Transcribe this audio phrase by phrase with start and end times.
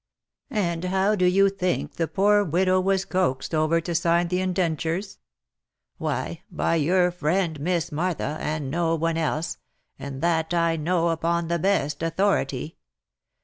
[0.49, 5.19] And how do you think the poor widow was coaxed over to sign the indentures?
[5.99, 9.59] Why by your friend, Miss Martha, and no one else,
[9.99, 12.77] and that I know upon the best authority.